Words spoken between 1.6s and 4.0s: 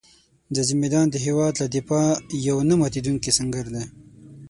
له دفاع یو نه ماتېدونکی سنګر دی.